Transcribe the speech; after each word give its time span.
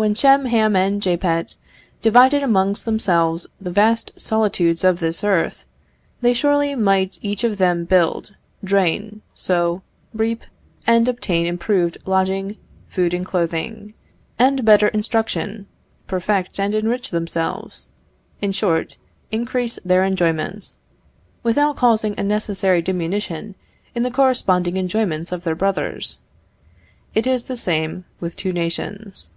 _"When 0.02 0.14
Shem, 0.14 0.46
Ham, 0.46 0.76
and 0.76 1.02
Japhet 1.02 1.56
divided 2.00 2.42
amongst 2.42 2.86
themselves 2.86 3.46
the 3.60 3.70
vast 3.70 4.12
solitudes 4.16 4.82
of 4.82 4.98
this 4.98 5.22
earth, 5.22 5.66
they 6.22 6.32
surely 6.32 6.74
might 6.74 7.18
each 7.20 7.44
of 7.44 7.58
them 7.58 7.84
build, 7.84 8.34
drain, 8.64 9.20
sow, 9.34 9.82
reap, 10.14 10.42
and 10.86 11.06
obtain 11.06 11.44
improved 11.44 11.98
lodging, 12.06 12.56
food 12.86 13.12
and 13.12 13.26
clothing, 13.26 13.92
and 14.38 14.64
better 14.64 14.88
instruction, 14.88 15.66
perfect 16.06 16.58
and 16.58 16.74
enrich 16.74 17.10
themselves 17.10 17.90
in 18.40 18.52
short, 18.52 18.96
increase 19.30 19.78
their 19.84 20.02
enjoyments, 20.02 20.76
without 21.42 21.76
causing 21.76 22.18
a 22.18 22.22
necessary 22.24 22.80
diminution 22.80 23.54
in 23.94 24.02
the 24.02 24.10
corresponding 24.10 24.78
enjoyments 24.78 25.30
of 25.30 25.44
their 25.44 25.54
brothers. 25.54 26.20
It 27.14 27.26
is 27.26 27.44
the 27.44 27.56
same 27.58 28.06
with 28.18 28.34
two 28.34 28.54
nations. 28.54 29.32